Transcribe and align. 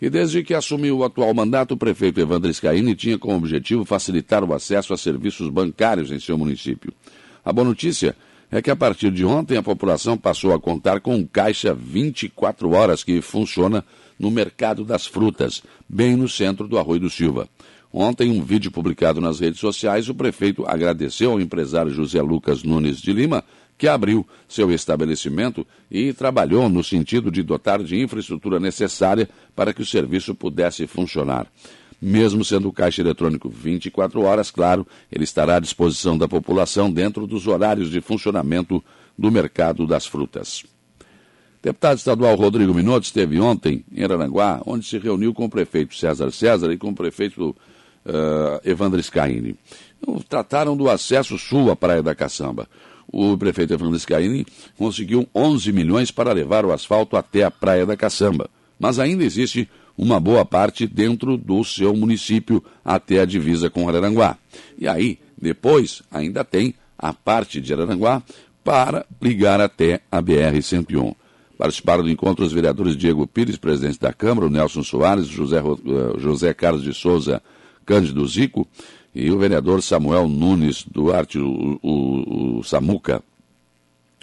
E 0.00 0.08
desde 0.08 0.42
que 0.42 0.54
assumiu 0.54 0.98
o 0.98 1.04
atual 1.04 1.34
mandato, 1.34 1.74
o 1.74 1.76
prefeito 1.76 2.20
Evandro 2.20 2.52
Scaini 2.52 2.94
tinha 2.94 3.18
como 3.18 3.36
objetivo 3.36 3.84
facilitar 3.84 4.42
o 4.42 4.54
acesso 4.54 4.94
a 4.94 4.96
serviços 4.96 5.50
bancários 5.50 6.10
em 6.10 6.18
seu 6.18 6.38
município. 6.38 6.92
A 7.44 7.52
boa 7.52 7.66
notícia 7.66 8.14
é 8.50 8.60
que 8.60 8.70
a 8.70 8.76
partir 8.76 9.10
de 9.10 9.24
ontem 9.24 9.56
a 9.56 9.62
população 9.62 10.16
passou 10.18 10.52
a 10.52 10.60
contar 10.60 11.00
com 11.00 11.14
um 11.14 11.26
caixa 11.26 11.72
24 11.72 12.70
horas 12.72 13.04
que 13.04 13.20
funciona 13.20 13.84
no 14.18 14.30
mercado 14.30 14.84
das 14.84 15.06
frutas, 15.06 15.62
bem 15.88 16.16
no 16.16 16.28
centro 16.28 16.66
do 16.66 16.78
Arroio 16.78 17.00
do 17.00 17.10
Silva. 17.10 17.48
Ontem, 17.92 18.30
um 18.30 18.42
vídeo 18.42 18.70
publicado 18.70 19.20
nas 19.20 19.40
redes 19.40 19.58
sociais, 19.58 20.08
o 20.08 20.14
prefeito 20.14 20.64
agradeceu 20.66 21.32
ao 21.32 21.40
empresário 21.40 21.92
José 21.92 22.22
Lucas 22.22 22.62
Nunes 22.62 23.00
de 23.00 23.12
Lima, 23.12 23.42
que 23.76 23.88
abriu 23.88 24.26
seu 24.46 24.70
estabelecimento 24.70 25.66
e 25.90 26.12
trabalhou 26.12 26.68
no 26.68 26.84
sentido 26.84 27.30
de 27.30 27.42
dotar 27.42 27.82
de 27.82 28.00
infraestrutura 28.00 28.60
necessária 28.60 29.28
para 29.56 29.72
que 29.72 29.82
o 29.82 29.86
serviço 29.86 30.34
pudesse 30.34 30.86
funcionar. 30.86 31.46
Mesmo 32.00 32.44
sendo 32.44 32.68
o 32.68 32.72
caixa 32.72 33.02
eletrônico 33.02 33.48
24 33.48 34.22
horas, 34.22 34.50
claro, 34.50 34.86
ele 35.12 35.24
estará 35.24 35.56
à 35.56 35.60
disposição 35.60 36.16
da 36.16 36.26
população 36.26 36.90
dentro 36.90 37.26
dos 37.26 37.46
horários 37.46 37.90
de 37.90 38.00
funcionamento 38.00 38.82
do 39.18 39.30
mercado 39.30 39.86
das 39.86 40.06
frutas. 40.06 40.64
Deputado 41.62 41.98
estadual 41.98 42.36
Rodrigo 42.36 42.72
Minotto 42.72 43.04
esteve 43.04 43.38
ontem 43.38 43.84
em 43.94 44.02
Aranguá, 44.02 44.62
onde 44.64 44.86
se 44.86 44.96
reuniu 44.98 45.34
com 45.34 45.44
o 45.44 45.50
prefeito 45.50 45.94
César 45.94 46.30
César 46.30 46.72
e 46.72 46.78
com 46.78 46.88
o 46.88 46.94
prefeito 46.94 47.50
uh, 47.50 48.60
Evandro 48.64 49.02
Scaini. 49.02 49.54
Então, 50.00 50.18
trataram 50.26 50.74
do 50.74 50.88
acesso 50.88 51.36
sul 51.36 51.70
à 51.70 51.76
Praia 51.76 52.02
da 52.02 52.14
Caçamba. 52.14 52.66
O 53.06 53.36
prefeito 53.36 53.74
Evandro 53.74 53.98
Scaini 53.98 54.46
conseguiu 54.78 55.28
11 55.34 55.70
milhões 55.70 56.10
para 56.10 56.32
levar 56.32 56.64
o 56.64 56.72
asfalto 56.72 57.14
até 57.14 57.44
a 57.44 57.50
Praia 57.50 57.84
da 57.84 57.94
Caçamba. 57.96 58.48
Mas 58.78 58.98
ainda 58.98 59.22
existe 59.22 59.68
uma 60.00 60.18
boa 60.18 60.46
parte 60.46 60.86
dentro 60.86 61.36
do 61.36 61.62
seu 61.62 61.94
município 61.94 62.64
até 62.82 63.20
a 63.20 63.26
divisa 63.26 63.68
com 63.68 63.86
Araranguá. 63.86 64.38
E 64.78 64.88
aí, 64.88 65.18
depois, 65.36 66.02
ainda 66.10 66.42
tem 66.42 66.74
a 66.98 67.12
parte 67.12 67.60
de 67.60 67.70
Araranguá 67.70 68.22
para 68.64 69.04
ligar 69.20 69.60
até 69.60 70.00
a 70.10 70.22
BR-101. 70.22 71.14
Participaram 71.58 72.02
do 72.02 72.08
encontro 72.08 72.46
os 72.46 72.52
vereadores 72.52 72.96
Diego 72.96 73.26
Pires, 73.26 73.58
presidente 73.58 74.00
da 74.00 74.10
Câmara, 74.10 74.46
o 74.46 74.50
Nelson 74.50 74.82
Soares, 74.82 75.26
José, 75.26 75.58
eh, 75.58 76.18
José 76.18 76.54
Carlos 76.54 76.82
de 76.82 76.94
Souza 76.94 77.42
Cândido 77.84 78.26
Zico 78.26 78.66
e 79.14 79.30
o 79.30 79.38
vereador 79.38 79.82
Samuel 79.82 80.26
Nunes 80.26 80.82
Duarte, 80.90 81.38
o, 81.38 81.78
o, 81.82 82.58
o 82.60 82.64
Samuca. 82.64 83.22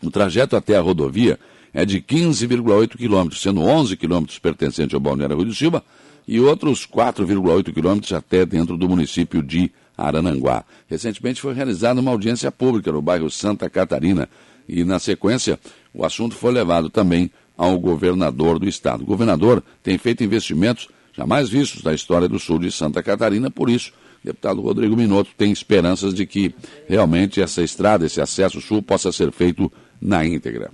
O 0.01 0.09
trajeto 0.09 0.55
até 0.55 0.75
a 0.75 0.81
rodovia 0.81 1.37
é 1.77 1.85
de 1.85 2.01
15,8 2.01 2.97
quilômetros, 2.97 3.39
sendo 3.39 3.61
11 3.61 3.95
quilômetros 3.97 4.39
pertencentes 4.39 4.95
ao 4.95 4.99
Balneário 4.99 5.35
Rui 5.35 5.45
do 5.45 5.53
Silva 5.53 5.83
e 6.27 6.39
outros 6.39 6.87
4,8 6.87 7.71
quilômetros 7.71 8.11
até 8.13 8.43
dentro 8.47 8.75
do 8.75 8.89
município 8.89 9.43
de 9.43 9.71
Arananguá. 9.95 10.65
Recentemente 10.89 11.39
foi 11.39 11.53
realizada 11.53 12.01
uma 12.01 12.09
audiência 12.09 12.51
pública 12.51 12.91
no 12.91 12.99
bairro 12.99 13.29
Santa 13.29 13.69
Catarina 13.69 14.27
e, 14.67 14.83
na 14.83 14.97
sequência, 14.97 15.59
o 15.93 16.03
assunto 16.03 16.33
foi 16.33 16.51
levado 16.51 16.89
também 16.89 17.29
ao 17.55 17.77
governador 17.77 18.57
do 18.57 18.67
estado. 18.67 19.03
O 19.03 19.05
governador 19.05 19.63
tem 19.83 19.99
feito 19.99 20.23
investimentos 20.23 20.89
jamais 21.15 21.47
vistos 21.47 21.83
na 21.83 21.93
história 21.93 22.27
do 22.27 22.39
sul 22.39 22.57
de 22.57 22.71
Santa 22.71 23.03
Catarina, 23.03 23.51
por 23.51 23.69
isso, 23.69 23.91
o 24.23 24.25
deputado 24.25 24.61
Rodrigo 24.61 24.97
Minotto 24.97 25.29
tem 25.37 25.51
esperanças 25.51 26.11
de 26.11 26.25
que 26.25 26.55
realmente 26.89 27.39
essa 27.39 27.61
estrada, 27.61 28.03
esse 28.03 28.19
acesso 28.19 28.59
sul, 28.61 28.81
possa 28.81 29.11
ser 29.11 29.31
feito 29.31 29.71
na 30.01 30.25
íntegra. 30.25 30.71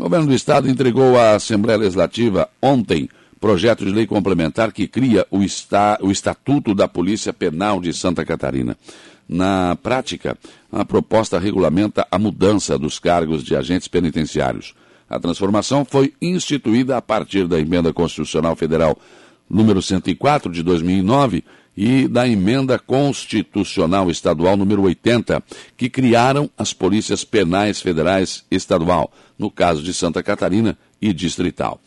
O 0.00 0.04
governo 0.04 0.28
do 0.28 0.34
Estado 0.34 0.66
entregou 0.66 1.18
à 1.18 1.34
Assembleia 1.34 1.78
Legislativa 1.78 2.48
ontem 2.62 3.06
projeto 3.38 3.84
de 3.84 3.92
lei 3.92 4.06
complementar 4.06 4.72
que 4.72 4.88
cria 4.88 5.26
o, 5.30 5.42
esta, 5.42 5.98
o 6.00 6.10
Estatuto 6.10 6.74
da 6.74 6.88
Polícia 6.88 7.34
Penal 7.34 7.82
de 7.82 7.92
Santa 7.92 8.24
Catarina. 8.24 8.78
Na 9.28 9.76
prática, 9.82 10.38
a 10.72 10.86
proposta 10.86 11.38
regulamenta 11.38 12.06
a 12.10 12.18
mudança 12.18 12.78
dos 12.78 12.98
cargos 12.98 13.44
de 13.44 13.54
agentes 13.54 13.88
penitenciários. 13.88 14.72
A 15.06 15.20
transformação 15.20 15.84
foi 15.84 16.14
instituída 16.22 16.96
a 16.96 17.02
partir 17.02 17.46
da 17.46 17.60
Emenda 17.60 17.92
Constitucional 17.92 18.56
Federal 18.56 18.98
número 19.50 19.82
104 19.82 20.50
de 20.50 20.62
2009 20.62 21.44
e 21.76 22.08
da 22.08 22.26
Emenda 22.26 22.78
Constitucional 22.78 24.10
Estadual 24.10 24.56
número 24.56 24.82
80, 24.82 25.42
que 25.76 25.90
criaram 25.90 26.50
as 26.56 26.72
Polícias 26.72 27.22
Penais 27.24 27.80
Federais 27.80 28.44
Estadual, 28.50 29.12
no 29.40 29.50
caso 29.50 29.82
de 29.82 29.94
Santa 29.94 30.22
Catarina 30.22 30.76
e 31.00 31.14
Distrital. 31.14 31.80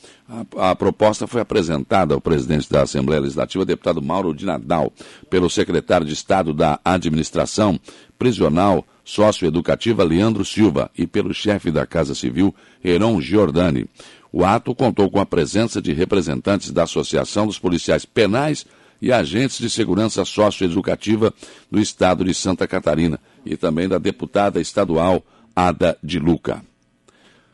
A, 0.58 0.72
a, 0.72 0.76
proposta 0.76 1.28
foi 1.28 1.40
apresentada 1.40 2.16
ao 2.16 2.20
presidente 2.20 2.68
da 2.68 2.82
Assembleia 2.82 3.22
Legislativa, 3.22 3.64
deputado 3.64 4.02
Mauro 4.02 4.34
de 4.34 4.44
Nadal, 4.44 4.92
pelo 5.30 5.48
secretário 5.52 6.08
de 6.08 6.14
Estado 6.14 6.52
da 6.52 6.80
Administração 6.84 7.80
Prisional 8.18 8.84
Socioeducativa, 9.06 10.04
Leandro 10.04 10.44
Silva, 10.44 10.90
e 10.98 11.06
pelo 11.06 11.32
chefe 11.32 11.70
da 11.70 11.86
Casa 11.86 12.16
Civil, 12.16 12.56
Heron 12.84 13.22
Giordani. 13.22 13.86
O 14.32 14.44
ato 14.44 14.74
contou 14.74 15.12
com 15.12 15.20
a 15.20 15.26
presença 15.26 15.80
de 15.80 15.94
representantes 15.94 16.72
da 16.72 16.84
Associação 16.84 17.46
dos 17.46 17.60
Policiais 17.60 18.04
Penais 18.04 18.66
e 19.00 19.12
agentes 19.12 19.60
de 19.60 19.70
segurança 19.70 20.26
socioeducativa 20.26 21.32
do 21.70 21.80
estado 21.80 22.26
de 22.26 22.34
Santa 22.34 22.68
Catarina 22.68 23.20
e 23.46 23.56
também 23.56 23.88
da 23.88 24.00
deputada 24.00 24.60
estadual 24.60 25.24
Ada 25.56 25.96
de 26.02 26.18
Luca. 26.18 26.73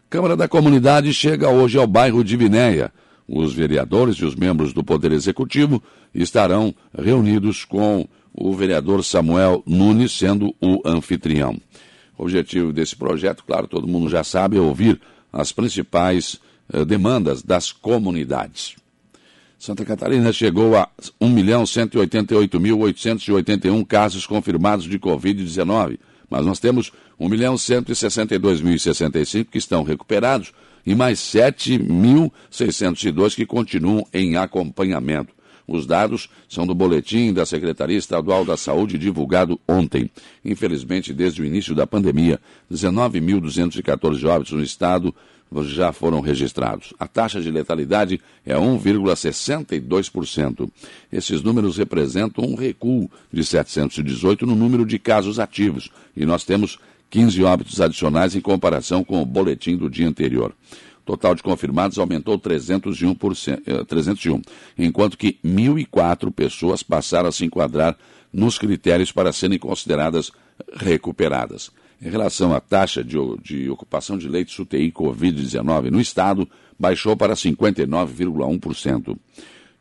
Câmara 0.10 0.36
da 0.36 0.48
Comunidade 0.48 1.14
chega 1.14 1.52
hoje 1.52 1.78
ao 1.78 1.86
bairro 1.86 2.24
de 2.24 2.36
Vinéia. 2.36 2.92
Os 3.28 3.54
vereadores 3.54 4.16
e 4.16 4.26
os 4.26 4.36
membros 4.36 4.74
do 4.74 4.84
Poder 4.84 5.12
Executivo 5.12 5.84
estarão 6.16 6.74
reunidos 6.98 7.64
com 7.64 8.08
o 8.34 8.52
vereador 8.56 9.04
Samuel 9.04 9.62
Nunes 9.68 10.12
sendo 10.12 10.56
o 10.60 10.82
anfitrião. 10.84 11.62
O 12.18 12.24
objetivo 12.24 12.74
desse 12.74 12.96
projeto, 12.96 13.44
claro, 13.46 13.68
todo 13.68 13.88
mundo 13.88 14.10
já 14.10 14.24
sabe, 14.24 14.58
é 14.58 14.60
ouvir 14.60 15.00
as 15.32 15.52
principais 15.52 16.40
eh, 16.74 16.84
demandas 16.84 17.44
das 17.44 17.72
comunidades. 17.72 18.78
Santa 19.60 19.86
Catarina 19.86 20.34
chegou 20.34 20.76
a 20.76 20.90
1.188.881 21.22 23.86
casos 23.86 24.26
confirmados 24.26 24.86
de 24.86 24.98
Covid-19, 24.98 26.00
mas 26.30 26.46
nós 26.46 26.60
temos 26.60 26.92
1.162.065 27.20 29.48
que 29.50 29.58
estão 29.58 29.84
recuperados 29.84 30.54
e 30.86 30.96
mais 30.96 31.20
7.602 31.20 33.36
que 33.36 33.46
continuam 33.46 34.08
em 34.14 34.38
acompanhamento. 34.38 35.38
Os 35.68 35.86
dados 35.86 36.30
são 36.48 36.66
do 36.66 36.74
boletim 36.74 37.32
da 37.32 37.46
Secretaria 37.46 37.98
Estadual 37.98 38.44
da 38.44 38.58
Saúde 38.58 38.98
divulgado 38.98 39.60
ontem. 39.68 40.10
Infelizmente, 40.44 41.14
desde 41.14 41.44
o 41.44 41.46
início 41.46 41.76
da 41.76 41.86
pandemia, 41.86 42.40
19.214 42.72 44.26
óbitos 44.26 44.54
no 44.54 44.64
estado 44.64 45.14
já 45.68 45.92
foram 45.92 46.20
registrados. 46.20 46.94
A 47.00 47.08
taxa 47.08 47.42
de 47.42 47.50
letalidade 47.50 48.22
é 48.46 48.56
1,62%. 48.56 50.70
Esses 51.12 51.42
números 51.42 51.78
representam 51.78 52.46
um 52.46 52.54
recuo 52.56 53.10
de 53.32 53.44
718 53.44 54.46
no 54.46 54.56
número 54.56 54.86
de 54.86 55.00
casos 55.00 55.40
ativos 55.40 55.90
e 56.16 56.24
nós 56.26 56.44
temos 56.44 56.78
15 57.10 57.44
óbitos 57.44 57.82
adicionais 57.82 58.36
em 58.36 58.42
comparação 58.42 59.04
com 59.04 59.20
o 59.22 59.26
boletim 59.26 59.76
do 59.76 59.90
dia 59.90 60.08
anterior. 60.08 60.54
O 61.02 61.06
total 61.06 61.34
de 61.34 61.42
confirmados 61.42 61.98
aumentou 61.98 62.38
301%, 62.38 63.86
301, 63.88 64.36
eh, 64.36 64.86
enquanto 64.86 65.18
que 65.18 65.40
1.004 65.44 66.32
pessoas 66.32 66.84
passaram 66.84 67.30
a 67.30 67.32
se 67.32 67.44
enquadrar 67.44 67.98
nos 68.32 68.60
critérios 68.60 69.12
para 69.12 69.34
serem 69.34 69.58
consideradas 69.58 70.32
recuperadas. 70.76 71.72
Em 72.02 72.10
relação 72.10 72.54
à 72.54 72.62
taxa 72.62 73.04
de, 73.04 73.18
de 73.42 73.70
ocupação 73.70 74.18
de 74.18 74.30
leitos 74.30 74.58
UTI 74.58 74.90
Covid-19 74.92 75.92
no 75.92 76.00
estado, 76.00 76.48
baixou 76.80 77.18
para 77.18 77.34
59,1%. 77.34 79.18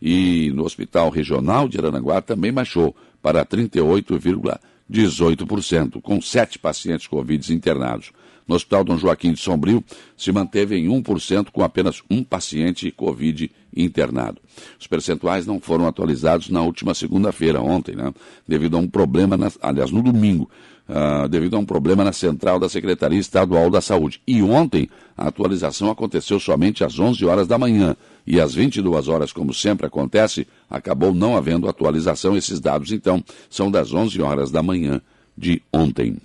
E 0.02 0.50
no 0.52 0.64
Hospital 0.64 1.10
Regional 1.10 1.68
de 1.68 1.78
Aranaguá 1.78 2.20
também 2.20 2.52
baixou 2.52 2.96
para 3.22 3.46
38,18%, 3.46 6.00
com 6.00 6.20
sete 6.20 6.58
pacientes 6.58 7.06
Covid 7.06 7.52
internados. 7.52 8.10
No 8.48 8.56
Hospital 8.56 8.82
Dom 8.82 8.96
Joaquim 8.96 9.34
de 9.34 9.40
Sombrio, 9.40 9.84
se 10.16 10.32
manteve 10.32 10.76
em 10.76 10.88
1%, 10.88 11.50
com 11.52 11.62
apenas 11.62 12.02
um 12.10 12.24
paciente 12.24 12.90
Covid 12.90 13.50
internado. 13.76 14.40
Os 14.80 14.86
percentuais 14.86 15.46
não 15.46 15.60
foram 15.60 15.86
atualizados 15.86 16.48
na 16.48 16.62
última 16.62 16.94
segunda-feira, 16.94 17.60
ontem, 17.60 17.94
né? 17.94 18.10
devido 18.46 18.78
a 18.78 18.80
um 18.80 18.88
problema, 18.88 19.36
na, 19.36 19.52
aliás, 19.60 19.90
no 19.90 20.02
domingo, 20.02 20.48
uh, 20.88 21.28
devido 21.28 21.56
a 21.56 21.58
um 21.58 21.64
problema 21.64 22.02
na 22.02 22.12
central 22.12 22.58
da 22.58 22.68
Secretaria 22.68 23.18
Estadual 23.18 23.70
da 23.70 23.80
Saúde. 23.80 24.20
E 24.26 24.42
ontem, 24.42 24.88
a 25.16 25.28
atualização 25.28 25.90
aconteceu 25.90 26.40
somente 26.40 26.82
às 26.82 26.98
11 26.98 27.24
horas 27.24 27.46
da 27.46 27.58
manhã. 27.58 27.96
E 28.26 28.40
às 28.40 28.54
22 28.54 29.08
horas, 29.08 29.32
como 29.32 29.52
sempre 29.52 29.86
acontece, 29.86 30.46
acabou 30.68 31.14
não 31.14 31.36
havendo 31.36 31.68
atualização. 31.68 32.36
Esses 32.36 32.60
dados, 32.60 32.92
então, 32.92 33.22
são 33.50 33.70
das 33.70 33.92
11 33.92 34.20
horas 34.22 34.50
da 34.50 34.62
manhã 34.62 35.00
de 35.36 35.62
ontem. 35.72 36.16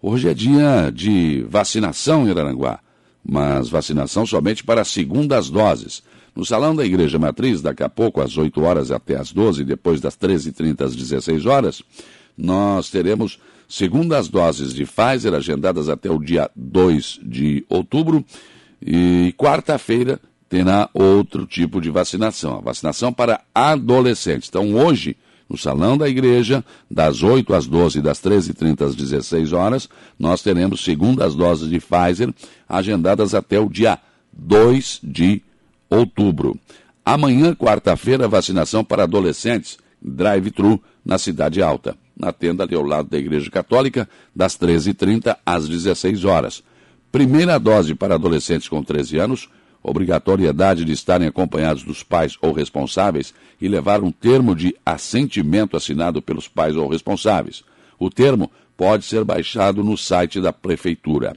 Hoje 0.00 0.28
é 0.28 0.34
dia 0.34 0.90
de 0.94 1.44
vacinação 1.48 2.26
em 2.26 2.30
Araranguá, 2.30 2.78
mas 3.24 3.68
vacinação 3.68 4.24
somente 4.24 4.62
para 4.62 4.84
segundas 4.84 5.50
doses. 5.50 6.02
No 6.36 6.44
salão 6.44 6.76
da 6.76 6.86
Igreja 6.86 7.18
Matriz, 7.18 7.60
daqui 7.60 7.82
a 7.82 7.88
pouco, 7.88 8.20
às 8.20 8.36
8 8.36 8.62
horas 8.62 8.92
até 8.92 9.16
às 9.16 9.32
12, 9.32 9.64
depois 9.64 10.00
das 10.00 10.16
13h30 10.16 10.82
às 10.82 10.94
16 10.94 11.46
horas, 11.46 11.82
nós 12.36 12.90
teremos 12.90 13.40
segundas 13.68 14.28
doses 14.28 14.72
de 14.72 14.86
Pfizer 14.86 15.34
agendadas 15.34 15.88
até 15.88 16.10
o 16.10 16.18
dia 16.18 16.50
2 16.56 17.20
de 17.22 17.64
outubro 17.68 18.24
e 18.80 19.34
quarta-feira 19.36 20.18
terá 20.48 20.88
outro 20.94 21.46
tipo 21.46 21.80
de 21.80 21.90
vacinação, 21.90 22.56
a 22.56 22.60
vacinação 22.60 23.12
para 23.12 23.42
adolescentes. 23.54 24.48
Então, 24.48 24.74
hoje, 24.74 25.14
no 25.48 25.58
Salão 25.58 25.98
da 25.98 26.08
Igreja, 26.08 26.64
das 26.90 27.22
8 27.22 27.54
às 27.54 27.66
12 27.66 28.00
das 28.00 28.20
13h30 28.20 28.86
às 28.86 28.94
16 28.94 29.52
horas, 29.52 29.88
nós 30.18 30.42
teremos 30.42 30.82
segundas 30.82 31.34
doses 31.34 31.68
de 31.68 31.78
Pfizer 31.78 32.32
agendadas 32.66 33.34
até 33.34 33.60
o 33.60 33.68
dia 33.68 33.98
2 34.32 35.00
de 35.02 35.42
outubro. 35.90 36.58
Amanhã, 37.04 37.54
quarta-feira, 37.54 38.28
vacinação 38.28 38.84
para 38.84 39.04
adolescentes, 39.04 39.78
drive-thru, 40.00 40.80
na 41.04 41.16
Cidade 41.16 41.62
Alta, 41.62 41.96
na 42.18 42.32
tenda 42.32 42.64
ali 42.64 42.74
ao 42.74 42.82
lado 42.82 43.08
da 43.08 43.18
Igreja 43.18 43.50
Católica, 43.50 44.08
das 44.34 44.58
13h30 44.58 45.36
às 45.44 45.68
16 45.68 46.24
horas. 46.24 46.62
Primeira 47.12 47.58
dose 47.58 47.94
para 47.94 48.16
adolescentes 48.16 48.68
com 48.68 48.82
13 48.82 49.18
anos, 49.18 49.48
obrigatoriedade 49.82 50.84
de 50.84 50.92
estarem 50.92 51.28
acompanhados 51.28 51.82
dos 51.82 52.02
pais 52.02 52.36
ou 52.42 52.52
responsáveis 52.52 53.32
e 53.60 53.68
levar 53.68 54.02
um 54.02 54.10
termo 54.10 54.54
de 54.54 54.74
assentimento 54.84 55.76
assinado 55.76 56.20
pelos 56.20 56.48
pais 56.48 56.76
ou 56.76 56.88
responsáveis. 56.88 57.62
O 57.98 58.10
termo 58.10 58.50
pode 58.76 59.04
ser 59.04 59.24
baixado 59.24 59.82
no 59.82 59.96
site 59.96 60.40
da 60.40 60.52
Prefeitura. 60.52 61.34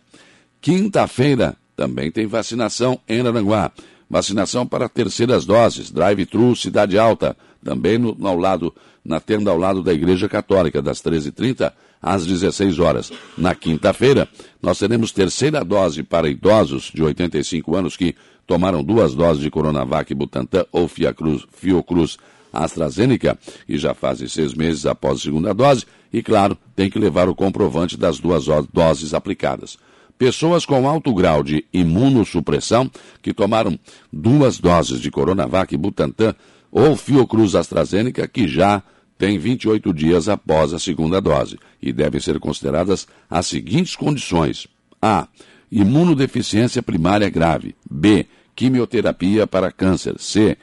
Quinta-feira 0.60 1.56
também 1.76 2.12
tem 2.12 2.28
vacinação 2.28 3.00
em 3.08 3.22
Aranguá. 3.22 3.72
Vacinação 4.10 4.68
para 4.68 4.90
terceiras 4.90 5.46
doses, 5.46 5.90
drive-thru 5.90 6.56
Cidade 6.56 7.00
Alta, 7.00 7.36
também 7.64 7.98
no, 7.98 8.16
ao 8.28 8.38
lado, 8.38 8.74
na 9.04 9.20
tenda 9.20 9.52
ao 9.52 9.58
lado 9.58 9.84
da 9.84 9.94
Igreja 9.94 10.28
Católica, 10.28 10.82
das 10.82 11.02
13h30 11.02 11.72
às 12.02 12.26
16 12.26 12.80
horas. 12.80 13.12
Na 13.38 13.54
quinta-feira, 13.54 14.28
nós 14.62 14.80
teremos 14.80 15.12
terceira 15.12 15.64
dose 15.64 16.04
para 16.04 16.30
idosos 16.30 16.92
de 16.94 17.04
85 17.04 17.76
anos 17.76 17.96
que 17.96 18.16
tomaram 18.48 18.84
duas 18.84 19.14
doses 19.14 19.42
de 19.42 19.50
Coronavac 19.50 20.14
Butantan 20.14 20.66
ou 20.72 20.88
Fiocruz, 20.88 21.46
Fiocruz 21.52 22.18
AstraZeneca 22.52 23.38
e 23.68 23.78
já 23.78 23.94
fazem 23.94 24.28
seis 24.28 24.54
meses 24.54 24.86
após 24.86 25.20
a 25.20 25.22
segunda 25.22 25.54
dose 25.54 25.86
e, 26.12 26.22
claro, 26.22 26.58
tem 26.76 26.90
que 26.90 27.00
levar 27.00 27.30
o 27.30 27.36
comprovante 27.36 27.96
das 27.96 28.20
duas 28.20 28.46
doses 28.74 29.14
aplicadas. 29.14 29.78
Pessoas 30.18 30.66
com 30.66 30.88
alto 30.88 31.14
grau 31.16 31.42
de 31.44 31.66
imunossupressão 31.74 32.92
que 33.22 33.34
tomaram 33.34 33.80
duas 34.12 34.60
doses 34.60 35.00
de 35.00 35.10
Coronavac 35.10 35.76
Butantan 35.78 36.36
ou 36.72 36.96
Fiocruz 36.96 37.56
AstraZeneca 37.56 38.28
que 38.28 38.48
já 38.48 38.82
têm 39.18 39.38
28 39.38 39.94
dias 39.94 40.30
após 40.30 40.74
a 40.74 40.80
segunda 40.80 41.20
dose 41.20 41.60
e 41.82 41.92
devem 41.92 42.20
ser 42.20 42.40
consideradas 42.40 43.08
as 43.30 43.48
seguintes 43.48 43.96
condições: 43.96 44.68
A. 45.02 45.28
Imunodeficiência 45.72 46.84
primária 46.84 47.30
grave. 47.30 47.76
B 47.90 48.28
quimioterapia 48.56 49.48
para 49.48 49.72
câncer. 49.72 50.20
C. 50.20 50.58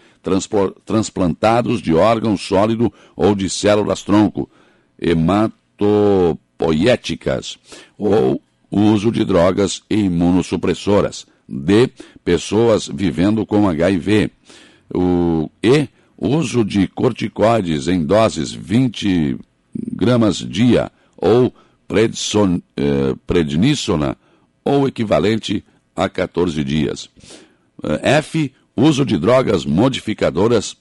Transplantados 0.85 1.81
de 1.81 1.95
órgão 1.95 2.37
sólido 2.37 2.93
ou 3.17 3.35
de 3.35 3.49
células-tronco, 3.49 4.51
hematopoéticas, 5.01 7.59
ou 7.97 8.39
uso 8.71 9.11
de 9.11 9.25
drogas 9.25 9.83
imunossupressoras. 9.89 11.27
D. 11.49 11.89
Pessoas 12.25 12.91
vivendo 12.93 13.47
com 13.47 13.67
HIV. 13.69 14.31
O 14.95 15.49
E. 15.63 15.89
Uso 16.19 16.65
de 16.65 16.89
corticoides 16.89 17.87
em 17.87 18.05
doses 18.05 18.53
20 18.53 19.39
gramas 19.93 20.37
dia 20.37 20.91
ou 21.17 21.55
eh, 22.77 23.15
prednisona 23.27 24.17
ou 24.65 24.89
equivalente 24.89 25.65
a 25.95 26.09
14 26.09 26.63
dias. 26.65 27.09
Eh, 27.83 28.17
F. 28.19 28.53
Uso 28.77 29.05
de 29.05 29.19
drogas 29.19 29.65
modificadoras 29.65 30.77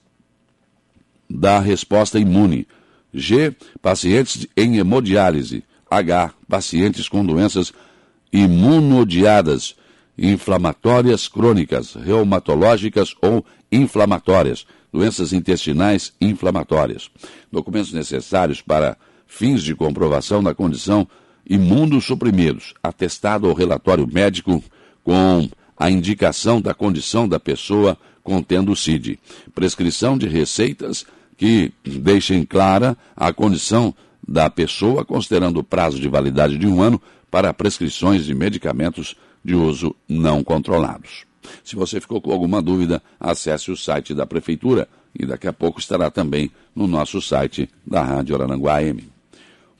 da 1.29 1.59
resposta 1.59 2.19
imune. 2.19 2.67
G. 3.13 3.55
Pacientes 3.81 4.45
em 4.55 4.77
hemodiálise. 4.77 5.63
H. 5.89 6.33
Pacientes 6.47 7.09
com 7.09 7.25
doenças 7.25 7.73
imunodiadas, 8.31 9.75
inflamatórias 10.17 11.27
crônicas, 11.27 11.95
reumatológicas 11.95 13.15
ou 13.21 13.45
inflamatórias, 13.71 14.65
doenças 14.91 15.33
intestinais 15.33 16.13
inflamatórias. 16.19 17.09
Documentos 17.51 17.93
necessários 17.93 18.61
para 18.61 18.97
fins 19.25 19.61
de 19.61 19.75
comprovação 19.75 20.41
da 20.41 20.55
condição 20.55 21.07
imunossuprimidos, 21.49 22.73
atestado 22.83 23.47
ou 23.47 23.53
relatório 23.53 24.07
médico 24.07 24.63
com 25.03 25.49
a 25.77 25.89
indicação 25.89 26.59
da 26.59 26.73
condição 26.73 27.27
da 27.27 27.39
pessoa 27.39 27.97
contendo 28.23 28.71
o 28.71 28.75
CID. 28.75 29.19
Prescrição 29.53 30.17
de 30.17 30.27
receitas 30.27 31.05
que 31.37 31.71
deixem 31.85 32.43
clara 32.43 32.97
a 33.15 33.31
condição 33.31 33.93
da 34.27 34.49
pessoa, 34.49 35.05
considerando 35.05 35.59
o 35.59 35.63
prazo 35.63 35.99
de 35.99 36.09
validade 36.09 36.57
de 36.57 36.67
um 36.67 36.81
ano 36.81 37.01
para 37.31 37.53
prescrições 37.53 38.25
de 38.25 38.33
medicamentos 38.33 39.15
de 39.45 39.55
uso 39.55 39.95
não 40.09 40.43
controlados. 40.43 41.26
Se 41.63 41.75
você 41.75 41.99
ficou 41.99 42.21
com 42.21 42.31
alguma 42.31 42.61
dúvida, 42.61 43.01
acesse 43.19 43.71
o 43.71 43.77
site 43.77 44.13
da 44.13 44.25
Prefeitura 44.25 44.87
e 45.17 45.25
daqui 45.25 45.47
a 45.47 45.53
pouco 45.53 45.79
estará 45.79 46.11
também 46.11 46.51
no 46.75 46.87
nosso 46.87 47.21
site 47.21 47.69
da 47.85 48.03
Rádio 48.03 48.35
Arananguá 48.35 48.83
M. 48.83 49.03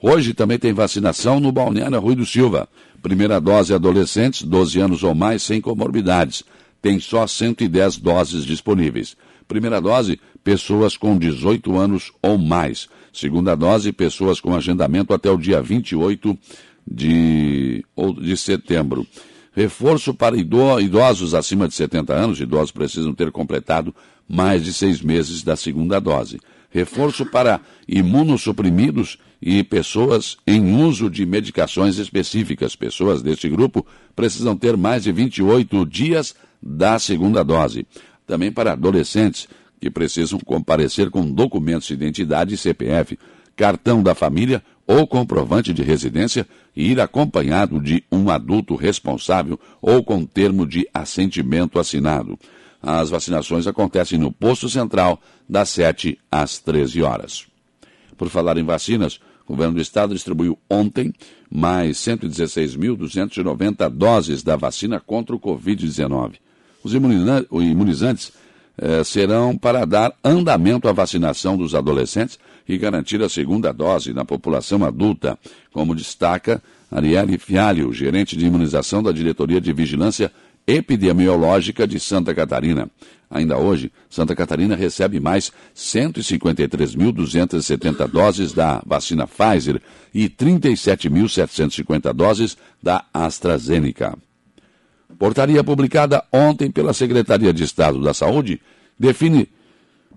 Hoje 0.02 0.34
também 0.34 0.60
tem 0.60 0.74
vacinação 0.74 1.40
no 1.40 1.52
Balneário 1.52 2.00
Rui 2.00 2.16
do 2.16 2.26
Silva. 2.26 2.70
Primeira 3.02 3.40
dose 3.40 3.74
adolescentes, 3.74 4.44
12 4.44 4.80
anos 4.80 5.04
ou 5.04 5.16
mais, 5.16 5.42
sem 5.42 5.60
comorbidades. 5.60 6.44
Tem 6.82 7.00
só 7.00 7.26
110 7.26 7.98
doses 7.98 8.46
disponíveis. 8.46 9.16
Primeira 9.48 9.82
dose, 9.82 10.20
pessoas 10.44 10.98
com 10.98 11.18
18 11.18 11.78
anos 11.78 12.12
ou 12.22 12.38
mais. 12.38 12.88
Segunda 13.12 13.56
dose, 13.56 13.92
pessoas 13.92 14.40
com 14.40 14.56
agendamento 14.56 15.14
até 15.14 15.32
o 15.32 15.38
dia 15.38 15.62
28 15.62 16.38
de, 16.86 17.84
de 18.22 18.38
setembro. 18.38 19.08
Reforço 19.58 20.14
para 20.14 20.38
idosos 20.38 21.34
acima 21.34 21.68
de 21.68 21.74
70 21.74 22.14
anos. 22.14 22.40
Idosos 22.40 22.70
precisam 22.70 23.12
ter 23.12 23.32
completado 23.32 23.92
mais 24.30 24.64
de 24.64 24.72
seis 24.72 25.02
meses 25.02 25.42
da 25.42 25.56
segunda 25.56 26.00
dose. 26.00 26.40
Reforço 26.70 27.26
para 27.26 27.60
imunossuprimidos 27.88 29.18
e 29.42 29.64
pessoas 29.64 30.38
em 30.46 30.80
uso 30.80 31.10
de 31.10 31.26
medicações 31.26 31.98
específicas. 31.98 32.76
Pessoas 32.76 33.24
deste 33.24 33.50
grupo 33.50 33.84
precisam 34.16 34.56
ter 34.56 34.78
mais 34.78 35.06
de 35.06 35.12
28 35.12 35.88
dias 35.88 36.36
da 36.62 37.00
segunda 37.00 37.44
dose. 37.44 37.88
Também 38.28 38.52
para 38.52 38.74
adolescentes 38.74 39.48
que 39.82 39.90
precisam 39.90 40.40
comparecer 40.40 41.10
com 41.10 41.26
documentos 41.26 41.88
de 41.88 41.96
identidade 41.96 42.54
e 42.54 42.58
CPF, 42.58 43.18
cartão 43.56 44.04
da 44.04 44.14
família 44.14 44.62
ou 44.88 45.06
comprovante 45.06 45.74
de 45.74 45.84
residência 45.84 46.48
e 46.76 46.92
ir 46.92 47.02
acompanhado 47.02 47.80
de 47.80 48.04
um 48.12 48.30
adulto 48.30 48.76
responsável 48.76 49.60
ou 49.82 50.04
com 50.04 50.26
termo 50.26 50.66
de 50.66 50.88
assentimento 50.94 51.78
assinado. 51.78 52.40
As 52.82 53.10
vacinações 53.10 53.68
acontecem 53.68 54.18
no 54.18 54.32
posto 54.32 54.70
central 54.70 55.22
das 55.48 55.70
7 55.70 56.18
às 56.32 56.58
13 56.60 57.04
horas. 57.04 57.46
Por 58.16 58.30
falar 58.30 58.58
em 58.58 58.64
vacinas, 58.64 59.20
O 59.48 59.54
governo 59.54 59.76
do 59.76 59.82
estado 59.82 60.14
distribuiu 60.14 60.60
ontem 60.70 61.14
mais 61.50 61.98
116.290 62.00 63.90
doses 63.90 64.44
da 64.44 64.58
vacina 64.58 65.00
contra 65.00 65.34
o 65.34 65.40
Covid-19. 65.40 66.34
Os 66.84 66.94
imunizantes 66.94 68.34
eh, 68.78 69.04
serão 69.06 69.58
para 69.58 69.86
dar 69.86 70.14
andamento 70.22 70.90
à 70.90 70.92
vacinação 70.92 71.58
dos 71.58 71.74
adolescentes 71.74 72.38
e 72.68 72.78
garantir 72.78 73.22
a 73.22 73.30
segunda 73.30 73.72
dose 73.72 74.12
na 74.14 74.26
população 74.26 74.84
adulta, 74.84 75.40
como 75.72 75.96
destaca 75.96 76.62
Arielle 76.92 77.38
Fialho, 77.38 77.94
gerente 77.94 78.36
de 78.36 78.46
imunização 78.46 79.02
da 79.04 79.12
Diretoria 79.12 79.62
de 79.62 79.74
Vigilância 79.74 80.32
Epidemiológica 80.66 81.86
de 81.88 82.00
Santa 82.00 82.34
Catarina. 82.36 82.90
Ainda 83.30 83.58
hoje, 83.58 83.92
Santa 84.10 84.34
Catarina 84.36 84.76
recebe 84.76 85.20
mais 85.20 85.52
153.270 85.76 88.08
doses 88.08 88.54
da 88.54 88.82
vacina 88.86 89.28
Pfizer 89.28 89.82
e 90.14 90.30
37.750 90.30 92.14
doses 92.14 92.58
da 92.82 93.04
AstraZeneca. 93.14 94.18
Portaria 95.18 95.64
publicada 95.64 96.24
ontem 96.32 96.70
pela 96.70 96.94
Secretaria 96.94 97.52
de 97.54 97.64
Estado 97.64 98.00
da 98.02 98.14
Saúde 98.14 98.62
define 99.00 99.50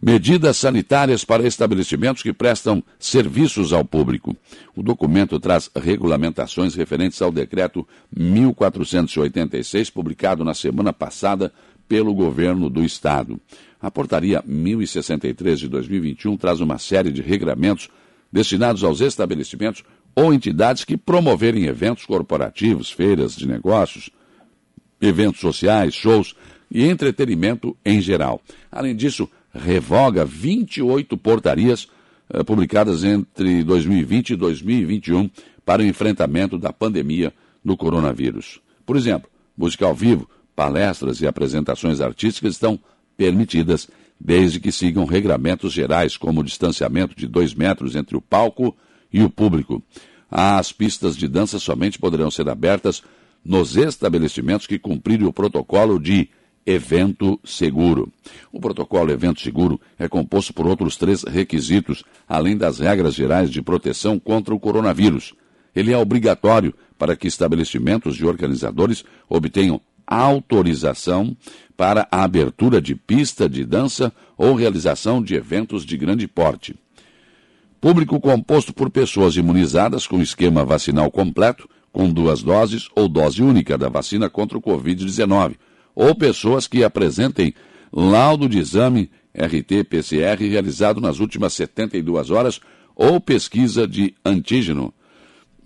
medidas 0.01 0.57
sanitárias 0.57 1.25
para 1.25 1.47
estabelecimentos 1.47 2.23
que 2.23 2.33
prestam 2.33 2.83
serviços 2.99 3.73
ao 3.73 3.85
público. 3.85 4.35
O 4.75 4.83
documento 4.83 5.39
traz 5.39 5.71
regulamentações 5.75 6.75
referentes 6.75 7.21
ao 7.21 7.31
decreto 7.31 7.87
1486, 8.17 9.91
publicado 9.91 10.45
na 10.45 10.55
semana 10.55 10.93
passada 10.93 11.53
pelo 11.87 12.15
governo 12.15 12.71
do 12.71 12.83
estado. 12.83 13.39
A 13.81 13.91
portaria 13.91 14.43
1063 14.47 15.61
de 15.61 15.69
2021 15.69 16.37
traz 16.37 16.61
uma 16.61 16.79
série 16.79 17.11
de 17.11 17.21
regramentos 17.21 17.89
destinados 18.33 18.85
aos 18.85 19.01
estabelecimentos 19.01 19.83
ou 20.15 20.33
entidades 20.33 20.85
que 20.85 20.97
promoverem 20.97 21.65
eventos 21.65 22.05
corporativos, 22.05 22.91
feiras 22.91 23.35
de 23.35 23.47
negócios, 23.47 24.11
eventos 25.01 25.41
sociais, 25.41 25.95
shows 25.95 26.35
e 26.71 26.85
entretenimento 26.85 27.77
em 27.85 28.01
geral. 28.01 28.41
Além 28.71 28.95
disso, 28.95 29.29
revoga 29.53 30.25
28 30.25 31.17
portarias 31.17 31.89
eh, 32.33 32.43
publicadas 32.43 33.05
entre 33.05 33.65
2020 33.65 34.31
e 34.31 34.37
2021 34.37 35.31
para 35.65 35.83
o 35.83 35.85
enfrentamento 35.85 36.59
da 36.59 36.73
pandemia 36.73 37.33
do 37.65 37.77
coronavírus. 37.77 38.61
Por 38.87 38.97
exemplo, 38.97 39.31
música 39.57 39.87
ao 39.87 39.95
vivo, 39.95 40.29
palestras 40.55 41.21
e 41.21 41.27
apresentações 41.27 42.01
artísticas 42.01 42.55
estão 42.55 42.79
permitidas, 43.17 43.89
desde 44.19 44.61
que 44.61 44.73
sigam 44.73 45.05
regramentos 45.05 45.73
gerais, 45.73 46.17
como 46.17 46.41
o 46.41 46.45
distanciamento 46.45 47.17
de 47.17 47.27
dois 47.27 47.55
metros 47.55 47.97
entre 47.97 48.17
o 48.17 48.21
palco 48.21 48.77
e 49.13 49.23
o 49.23 49.31
público. 49.31 49.83
As 50.31 50.73
pistas 50.73 51.17
de 51.17 51.27
dança 51.27 51.59
somente 51.59 51.99
poderão 51.99 52.31
ser 52.31 52.49
abertas 52.49 53.03
nos 53.45 53.77
estabelecimentos 53.77 54.67
que 54.67 54.79
cumprirem 54.79 55.27
o 55.27 55.33
protocolo 55.33 55.99
de 55.99 56.29
evento 56.71 57.39
seguro. 57.45 58.13
O 58.53 58.61
protocolo 58.61 59.11
evento 59.11 59.41
seguro 59.41 59.81
é 59.99 60.09
composto 60.09 60.55
por 60.55 60.67
outros 60.67 60.97
três 60.97 61.25
requisitos, 61.25 62.05
além 62.29 62.57
das 62.57 62.79
regras 62.79 63.15
gerais 63.15 63.51
de 63.51 63.61
proteção 63.61 64.19
contra 64.19 64.55
o 64.55 64.61
coronavírus. 64.61 65.35
Ele 65.75 65.93
é 65.93 65.99
obrigatório 65.99 66.75
para 66.99 67.17
que 67.17 67.27
estabelecimentos 67.27 68.17
e 68.17 68.25
organizadores 68.25 69.05
obtenham 69.29 69.81
autorização 70.07 71.37
para 71.77 72.07
a 72.11 72.25
abertura 72.25 72.81
de 72.81 72.95
pista 72.95 73.49
de 73.49 73.65
dança 73.65 74.13
ou 74.37 74.55
realização 74.55 75.23
de 75.23 75.35
eventos 75.35 75.85
de 75.85 75.97
grande 75.97 76.27
porte. 76.27 76.75
Público 77.81 78.21
composto 78.21 78.73
por 78.75 78.91
pessoas 78.91 79.37
imunizadas 79.37 80.07
com 80.07 80.21
esquema 80.21 80.65
vacinal 80.65 81.11
completo, 81.11 81.69
com 81.93 82.13
duas 82.13 82.43
doses 82.43 82.89
ou 82.95 83.09
dose 83.09 83.43
única 83.43 83.79
da 83.79 83.89
vacina 83.89 84.29
contra 84.29 84.59
o 84.59 84.63
Covid-19 84.63 85.57
ou 86.01 86.15
pessoas 86.15 86.67
que 86.67 86.83
apresentem 86.83 87.53
laudo 87.93 88.49
de 88.49 88.59
exame 88.59 89.11
RT-PCR 89.35 90.49
realizado 90.49 90.99
nas 90.99 91.21
últimas 91.21 91.53
72 91.53 92.31
horas 92.31 92.59
ou 92.97 93.21
pesquisa 93.21 93.87
de 93.87 94.15
antígeno 94.25 94.95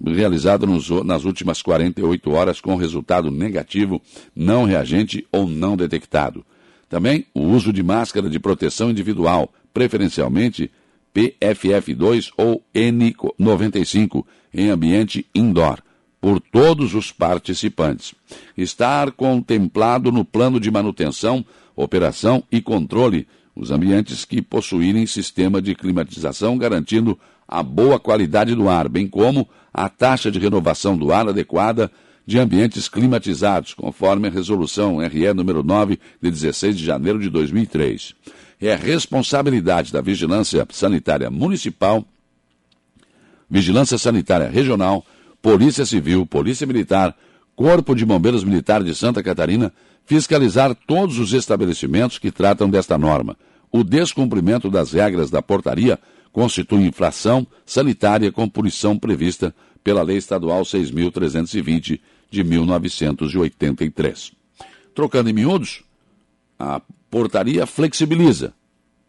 realizado 0.04 0.66
nos, 0.66 0.90
nas 1.04 1.24
últimas 1.24 1.62
48 1.62 2.32
horas 2.32 2.60
com 2.60 2.74
resultado 2.74 3.30
negativo, 3.30 4.02
não 4.34 4.64
reagente 4.64 5.24
ou 5.30 5.46
não 5.46 5.76
detectado. 5.76 6.44
Também 6.88 7.26
o 7.32 7.42
uso 7.42 7.72
de 7.72 7.84
máscara 7.84 8.28
de 8.28 8.40
proteção 8.40 8.90
individual, 8.90 9.54
preferencialmente 9.72 10.68
PFF2 11.14 12.32
ou 12.36 12.60
N95, 12.74 14.24
em 14.52 14.68
ambiente 14.68 15.24
indoor 15.32 15.78
por 16.24 16.40
todos 16.40 16.94
os 16.94 17.12
participantes. 17.12 18.14
Estar 18.56 19.12
contemplado 19.12 20.10
no 20.10 20.24
plano 20.24 20.58
de 20.58 20.70
manutenção, 20.70 21.44
operação 21.76 22.42
e 22.50 22.62
controle 22.62 23.28
os 23.54 23.70
ambientes 23.70 24.24
que 24.24 24.40
possuírem 24.40 25.04
sistema 25.04 25.60
de 25.60 25.74
climatização 25.74 26.56
garantindo 26.56 27.18
a 27.46 27.62
boa 27.62 28.00
qualidade 28.00 28.54
do 28.54 28.70
ar, 28.70 28.88
bem 28.88 29.06
como 29.06 29.46
a 29.70 29.86
taxa 29.90 30.30
de 30.30 30.38
renovação 30.38 30.96
do 30.96 31.12
ar 31.12 31.28
adequada 31.28 31.92
de 32.24 32.38
ambientes 32.38 32.88
climatizados, 32.88 33.74
conforme 33.74 34.28
a 34.28 34.30
resolução 34.30 35.06
RE 35.06 35.30
número 35.34 35.62
9 35.62 35.98
de 36.22 36.30
16 36.30 36.78
de 36.78 36.86
janeiro 36.86 37.20
de 37.20 37.28
2003. 37.28 38.14
É 38.62 38.74
responsabilidade 38.74 39.92
da 39.92 40.00
Vigilância 40.00 40.66
Sanitária 40.70 41.28
Municipal, 41.28 42.02
Vigilância 43.50 43.98
Sanitária 43.98 44.48
Regional, 44.48 45.04
Polícia 45.44 45.84
Civil, 45.84 46.24
Polícia 46.24 46.66
Militar, 46.66 47.14
Corpo 47.54 47.94
de 47.94 48.02
Bombeiros 48.06 48.42
Militar 48.42 48.82
de 48.82 48.94
Santa 48.94 49.22
Catarina 49.22 49.70
fiscalizar 50.06 50.74
todos 50.74 51.18
os 51.18 51.34
estabelecimentos 51.34 52.18
que 52.18 52.30
tratam 52.30 52.70
desta 52.70 52.96
norma. 52.96 53.36
O 53.70 53.84
descumprimento 53.84 54.70
das 54.70 54.92
regras 54.92 55.30
da 55.30 55.42
portaria 55.42 55.98
constitui 56.32 56.86
infração 56.86 57.46
sanitária 57.66 58.32
com 58.32 58.48
punição 58.48 58.98
prevista 58.98 59.54
pela 59.84 60.02
Lei 60.02 60.16
Estadual 60.16 60.62
6.320 60.62 62.00
de 62.30 62.42
1983. 62.42 64.32
Trocando 64.94 65.28
em 65.28 65.34
miúdos, 65.34 65.84
a 66.58 66.80
portaria 67.10 67.66
flexibiliza 67.66 68.54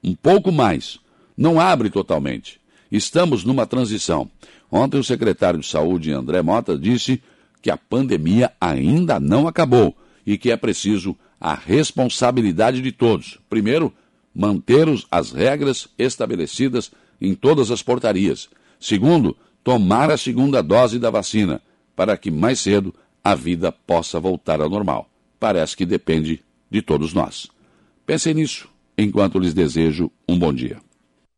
um 0.03 0.13
pouco 0.13 0.51
mais, 0.51 0.99
não 1.37 1.61
abre 1.61 1.89
totalmente. 1.89 2.59
Estamos 2.91 3.45
numa 3.45 3.65
transição. 3.65 4.29
Ontem, 4.77 4.99
o 4.99 5.03
secretário 5.05 5.61
de 5.61 5.65
Saúde, 5.65 6.11
André 6.11 6.41
Mota, 6.41 6.77
disse 6.77 7.23
que 7.61 7.71
a 7.71 7.77
pandemia 7.77 8.51
ainda 8.59 9.21
não 9.21 9.47
acabou 9.47 9.95
e 10.27 10.37
que 10.37 10.51
é 10.51 10.57
preciso 10.57 11.15
a 11.39 11.53
responsabilidade 11.53 12.81
de 12.81 12.91
todos. 12.91 13.39
Primeiro, 13.49 13.93
manter 14.35 14.85
as 15.09 15.31
regras 15.31 15.87
estabelecidas 15.97 16.91
em 17.21 17.33
todas 17.33 17.71
as 17.71 17.81
portarias. 17.81 18.49
Segundo, 18.77 19.37
tomar 19.63 20.11
a 20.11 20.17
segunda 20.17 20.61
dose 20.61 20.99
da 20.99 21.09
vacina, 21.09 21.61
para 21.95 22.17
que 22.17 22.29
mais 22.29 22.59
cedo 22.59 22.93
a 23.23 23.33
vida 23.33 23.71
possa 23.71 24.19
voltar 24.19 24.59
ao 24.59 24.69
normal. 24.69 25.09
Parece 25.39 25.77
que 25.77 25.85
depende 25.85 26.43
de 26.69 26.81
todos 26.81 27.13
nós. 27.13 27.49
Pensem 28.05 28.33
nisso 28.33 28.67
enquanto 28.97 29.39
lhes 29.39 29.53
desejo 29.53 30.11
um 30.27 30.37
bom 30.37 30.51
dia. 30.51 30.84